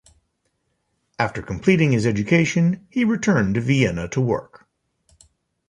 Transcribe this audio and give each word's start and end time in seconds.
After 1.19 1.43
completing 1.43 1.91
his 1.91 2.07
education, 2.07 2.87
he 2.89 3.03
returned 3.05 3.53
to 3.53 3.61
Vienna 3.61 4.07
to 4.07 4.19
work. 4.19 4.65